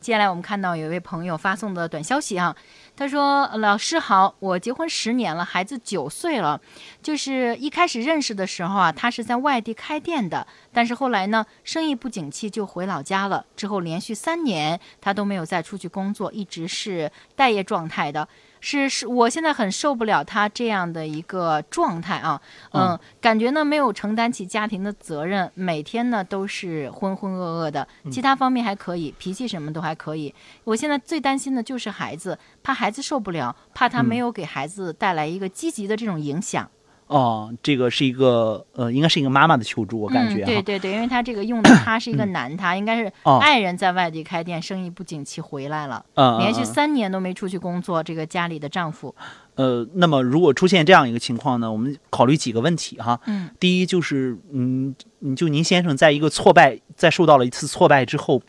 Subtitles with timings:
[0.00, 2.56] 接下来我们看到有一位朋友发送的短消息啊，
[2.96, 6.58] 他说：“老师好，我结婚十年了，孩子九岁了。
[7.02, 13.44] 就是一开始认识的时候啊，他是在外地开店的，但是后来呢，生意不景气就回老家了。
[13.54, 18.26] 之后连续三年他都没有再出去工作，一直是待业状态的。”
[18.60, 22.40] 是是，我现在很受不了他这样的一个状态啊，
[22.72, 30.34] 嗯，感觉呢没有承担起家庭的责任，每天呢都是浑浑噩噩的，其他方面还可以，脾气什么都还可以。
[30.64, 36.70] 我现在最担心的就是孩子，怕孩子受不了，怕他没有给孩子带来一个积极的这种影响。
[37.10, 40.44] 哦，这个是一个呃，应该是一个妈妈的求助，我感觉。
[40.44, 46.04] 对对对，因为他这个用的他是一个男，他应该是爱人在外地开店，生意不景气回来了，
[46.38, 48.00] 连续三年都没出去工作。
[48.00, 49.12] 这个家里的丈夫，
[49.56, 53.20] 呃，那么如果出现这样一个情况呢，我们考虑几个问题哈。
[53.26, 53.50] 嗯。
[53.58, 54.94] 第一就是，嗯，
[55.34, 58.40] 就您先生在一个挫败，在受到了一次挫败之后，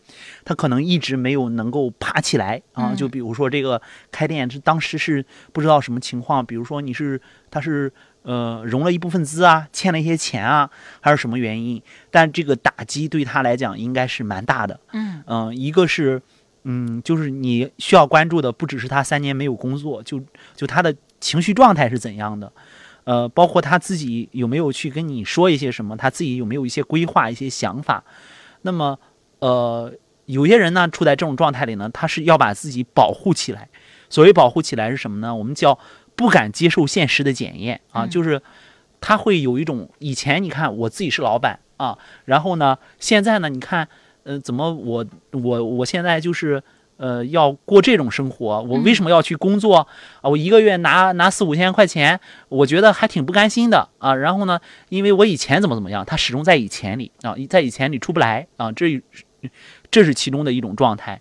[0.44, 2.94] 他可能一直没有能够爬起来啊。
[2.94, 3.82] 就比如说这个
[4.12, 7.92] 开店是当时是不知道什么情况，比如说你是他是。
[8.22, 10.70] 呃，融了一部分资啊，欠了一些钱啊，
[11.00, 11.82] 还是什么原因？
[12.08, 14.78] 但这个打击对他来讲应该是蛮大的。
[14.92, 16.22] 嗯嗯，一个是，
[16.62, 20.22] 嗯，就是你需要关注的不只是他三年没有工作，就
[20.54, 22.52] 就他的情绪状态是怎样的，
[23.02, 28.04] 呃，包括他自己有没有去跟你说一些什么，他自己有没有一些规划、一些想法。
[28.62, 28.96] 那么，
[29.40, 29.92] 呃，
[30.26, 33.68] 有些人呢处在这种状态里呢，他是要把自己保护起来。
[34.08, 35.34] 所谓保护起来是什么呢？
[35.34, 35.76] 我们叫。
[36.14, 38.40] 不敢接受现实的检验啊，就是
[39.00, 43.88] 他会有一种以前你看我自己是老板啊，然后呢，现在呢，你看，
[44.22, 46.62] 呃，怎么我我我现在就是
[46.98, 49.88] 呃要过这种生活，我为什么要去工作
[50.20, 50.28] 啊？
[50.28, 54.14] 我一个月拿拿四五千块钱，我觉得还挺不甘心的啊。
[54.14, 54.60] 然后呢，
[54.90, 59.02] 因为我以前怎么怎么样，他始终在以前里啊，在以前里出不来啊，这
[59.90, 61.20] 这是其中的一种状态。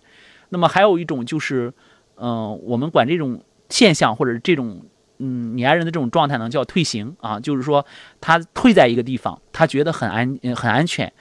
[0.50, 1.73] 那么还有一种就是，
[2.17, 3.42] 嗯，我们管这种。
[3.72, 4.86] 现象或者这种，
[5.17, 7.83] 嗯，你爱人的这种状态呢，叫退行啊，就是说
[8.20, 11.11] 他退在一个地方，他觉得很安很安全。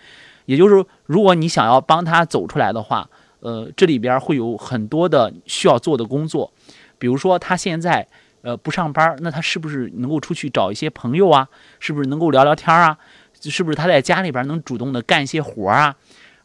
[0.47, 3.09] 也就是，如果你想要帮他走出来的话，
[3.39, 6.53] 呃，这里边会有很多的需要做的工作。
[6.99, 8.07] 比如说，他现在
[8.43, 11.49] 呃不上班，那他是不是能够出去找一些朋友啊？
[11.79, 12.99] 是不是能够聊聊天啊？
[13.43, 15.95] 是不是他在家里边能主动的干一些活啊？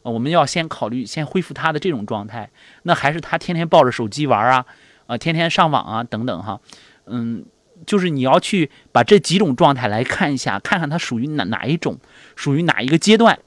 [0.04, 2.48] 我们要先考虑先恢复他的这种状态。
[2.84, 4.64] 那还是他天天抱着手机玩啊？
[5.08, 6.60] 啊，天天上网啊，等等哈，
[7.06, 7.46] 嗯，
[7.86, 11.98] 就是你要去把这几种状态来看一下，看看它属于哪哪一种，
[12.36, 13.38] 属于哪一个阶段。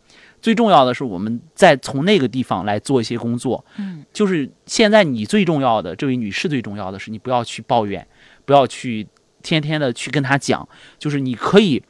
[0.40, 3.64] 最重要的是，我们再从那个地方来做一些工作。
[3.76, 8.06] 嗯，就是现在你最重要的，这位女士最重要的是，你不要去抱怨，
[8.44, 9.06] 不要去
[9.42, 11.82] 天天的去跟她讲，就是你可以，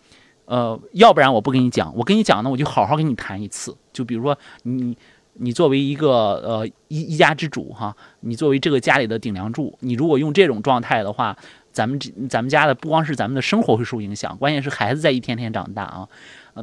[0.47, 3.77] 呃，要不然我不跟你讲，我跟你讲呢，我就好好跟你谈一次。
[3.93, 4.97] 就比如说你。
[5.39, 11.37] 你作为一个呃一一家之主哈，你作为这个家里的顶梁柱，你如果用这种状态的话，
[11.73, 16.09] 咱们这咱们家的不光是咱们的生活会受影响，关键是孩子在一天天长大啊，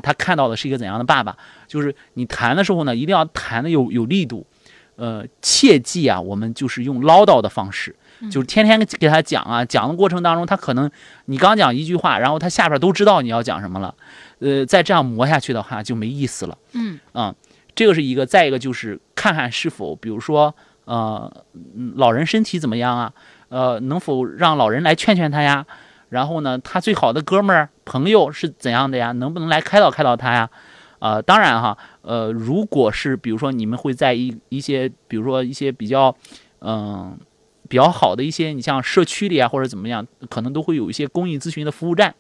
[0.03, 1.38] 他看到的是一个怎样的爸爸？
[1.68, 4.46] 就是你谈的时候呢，一定要谈的有有力度，
[4.97, 7.96] 呃，切记啊，我们就是用唠叨的方式，
[8.30, 10.92] 就是天天给他讲啊，讲的过程当中，他可能
[11.25, 13.96] 你刚讲一句话，然后他下边都知道你要讲什么了，
[14.40, 17.34] 呃，再这样磨下去的话就没意思了，嗯啊。
[17.75, 20.56] 这个是一个，再一个就是看看是否，比如说，
[20.86, 21.46] 呃，
[21.96, 23.13] 老人身体怎么样啊？
[23.50, 25.66] 呃，能否让老人来劝劝他呀？
[26.09, 29.12] 然后呢，他最好的哥们儿、朋友是怎样的呀？
[29.12, 30.50] 能不能来开导开导他呀？
[31.00, 36.16] 啊，当然哈，呃，如果是比如说你们会在一一些，比如说一些比较，
[36.62, 37.18] 嗯，
[37.68, 42.16] 比较好的一些，你像社区里啊或者怎么样，可能都会有一些公益咨询的服务站，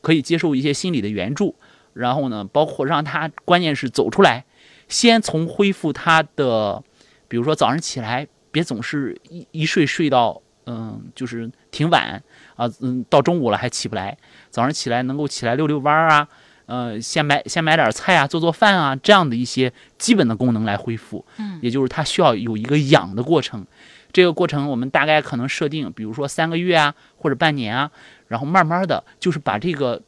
[0.00, 1.54] 可以接受一些心理的援助。
[1.92, 4.44] 然后呢，包括让他，关键是走出来。
[4.88, 6.82] 先从恢复他的，
[7.28, 12.22] 比如说早上起来别总是一一睡睡到嗯，就是挺晚
[12.56, 14.16] 啊，嗯，到中午了还起不来。
[14.50, 16.28] 早上起来能够起来溜溜弯儿啊，
[16.66, 21.24] 呃，先买先买点菜啊，做做饭啊，这样的一些基本的功能来恢复。
[21.38, 23.64] 嗯，也就是他需要有一个养的过程。
[24.12, 27.90] 这个过程我们大概可能设定，比如说三个月啊，或者半年啊，
[28.28, 30.00] 然后慢慢的就是把这个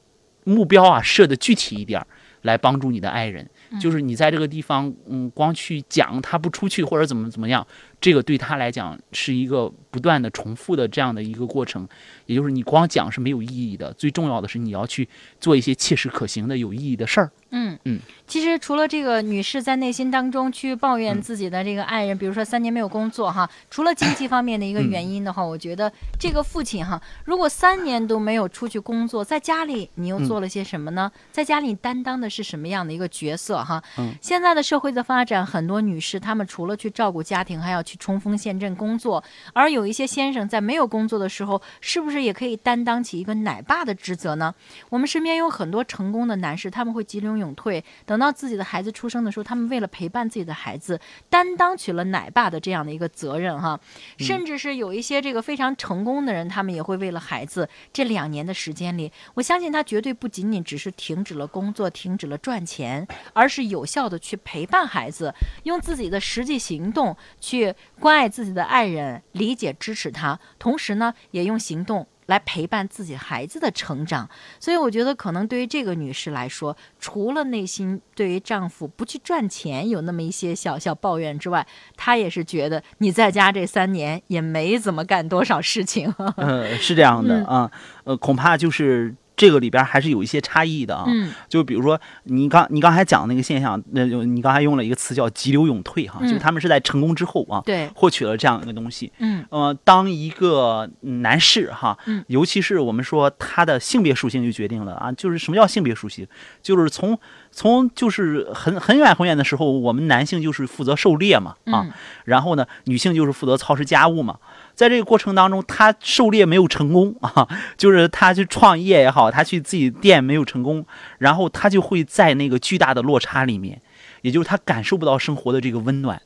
[0.45, 2.05] 目标啊设的具体一点，
[2.43, 3.49] 来帮助你的爱人。
[3.81, 7.67] 就是你在这个地方，嗯，光去讲他不出去或者怎么怎么样，
[8.01, 11.87] 这个对他来讲是一个不断的重复的这样的一个过程。
[12.25, 15.07] 也就是你光讲是没有意义的，最重要的是你要去
[15.39, 17.31] 做一些切实可行的有意义的事儿。
[17.51, 31.11] 嗯嗯，其实除了这个女士在内心当中去抱怨自己的这个爱人，比如说三年没有工作哈，除了经济方面的一个原因的话，我觉得这个父亲哈，如果三年都没有出去工作，在家里你又做了些什么呢？
[31.33, 33.49] 在家里担当的是什么样的一个角色？
[33.49, 33.83] 色哈。
[33.97, 39.25] 嗯，现在的社会的发展，很多女士她们除了去照顾家庭，还要去冲锋陷阵工作。
[39.55, 44.55] 而有一些先生在没有工作的时候，是不是也可以担当起一个奶爸的职责呢？
[44.91, 53.81] 我们身边有很多成功的男士，他们会急流勇退，等到自己的孩子出生的时候，他们为了陪伴自己的孩子，担当起了奶爸的这样的一个责任哈。
[54.19, 65.33] 甚至是有一些这个非常成功的人，他们也会为了孩子，这两年的时间里，我相信他绝对不仅仅只是停止了工作，停止了赚钱，而是有效的去陪伴孩子，
[65.63, 72.09] 用自己的实际行动去关爱自己的爱人，理解支持他，同时呢，也用行动。
[72.29, 74.29] 来陪伴自己孩子的成长，
[74.61, 81.67] 所以我觉得可能对于这个女士来说，除了内心对于丈夫不去赚钱有那么一些小小抱怨之外，
[81.97, 86.15] 她也是觉得你在家这三年也没怎么干多少事情。
[86.37, 87.71] 呃，是这样的啊，
[88.05, 89.15] 呃，恐怕就是。
[89.39, 91.07] 这个里边还是有一些差异的啊，
[91.49, 101.97] 就比如说你刚你刚才讲那个现象，那就你刚才用了一个词叫急流勇退哈，就他们是在成功之后啊，对，获取了这样一个东西，嗯，呃，当一个男士哈，
[102.27, 106.27] 尤其是我们说他的性别属性就决定了啊，就是什么叫性别属性，
[106.61, 107.17] 就是从
[107.53, 111.87] 从就是很很远很远的时候，我们男性就是负责狩猎嘛啊，
[112.25, 114.39] 然后呢，女性就是负责操持家务嘛。
[114.79, 120.87] 在这个过程当中，他狩猎没有成功啊， 就是他去创业也好，他去自己店没有成功，
[121.19, 123.83] 然后他就会在那个巨大的落差里面，
[124.23, 126.23] 也就是他感受不到生活的这个温暖。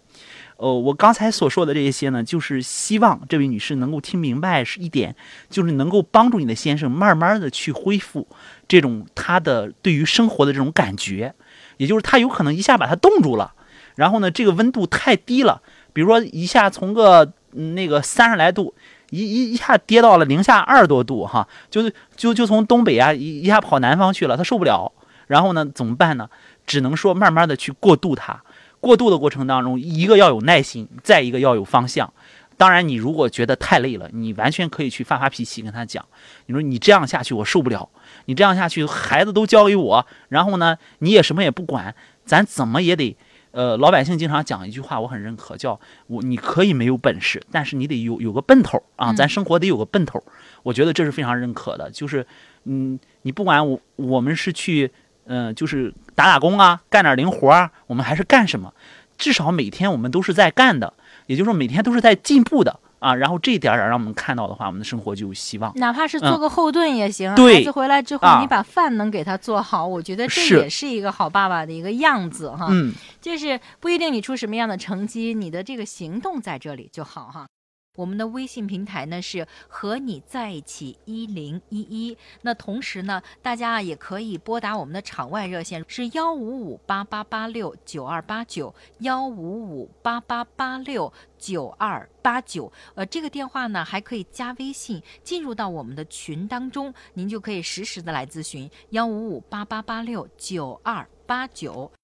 [0.59, 5.17] 呃，我刚才所说的这些呢，就是希望这位女士能够听明白是一点，
[5.49, 8.29] 就是能够帮助你的先生慢慢的去恢复
[8.69, 11.35] 这种他的对于生活的这种感觉，
[11.79, 13.55] 也就是他有可能一下把他冻住了，
[13.95, 15.63] 然后呢，这个温度太低了，
[15.95, 17.33] 比如说一下从个。
[17.53, 18.75] 那个三十来度，
[19.11, 24.93] 一一一下跌到了零下二十多度，哈，就是就就从东北啊一一下跑南方去了，他受不了。
[25.29, 26.29] 然后呢，怎么办呢？
[26.67, 28.43] 只能说慢慢的去过渡它。
[28.81, 32.13] 过渡的过程当中，一个要有耐心，再一个要有方向。
[32.57, 36.05] 当然，你如果觉得太累了，你完全可以去发发脾气，跟他讲，
[36.47, 37.89] 你说你这样下去我受不了，
[38.27, 41.95] 你这样下去孩子都交给我，然后呢你也什么也不管，
[42.25, 43.17] 咱怎么也得。
[43.53, 45.79] 呃，老百姓经常讲一句话，我很认可，叫
[46.09, 50.23] 我你可以没有本事，但是你得有有个奔头啊，咱生活得有个奔头。
[50.63, 52.27] 我觉得这是非常认可的，就是
[52.65, 54.91] 嗯，你不管我我们是去
[55.27, 58.73] 嗯，就是打打工啊，干点零活啊，我们还是干什么，
[59.17, 60.95] 至少每天我们都是在干的，
[61.27, 62.81] 也就是说每天都是在进步的。
[63.03, 65.73] 啊，然后这一点点让我们看到的话，我们的生活就有希望。
[65.75, 67.35] 哪怕是做个后盾也行。
[67.35, 72.69] 对，孩子回来之后，你把饭能给他做好，我觉得这也是一个好爸爸的一个样子哈。
[72.71, 77.47] 嗯，就是不一定你出什么样的成绩，你的这个行动在这里就好哈。
[77.95, 101.93] 我们的微信平台呢是和你在一起一零一一，那同时呢，大家啊也可以拨打我们的场外热线是幺五五八八八六九二八九幺五五八八八六九二八九，呃，这个电话呢还可以加微信进入到我们的群当中，您就可以实时的来咨询幺五五八八八六九二八九。